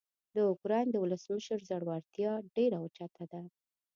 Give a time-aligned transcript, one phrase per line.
[0.35, 3.41] د اوکراین د ولسمشر زړورتیا ډیره اوچته ده.